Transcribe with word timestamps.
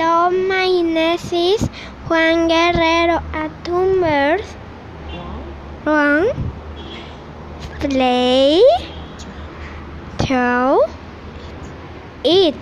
Hello, 0.00 0.30
my 0.30 0.80
name 0.80 0.96
is 0.96 1.60
Juan 2.06 2.46
Guerrero 2.46 3.18
Atumbers. 3.34 4.46
One, 5.82 6.30
play, 7.80 8.62
two, 10.18 10.80
eat. 12.22 12.54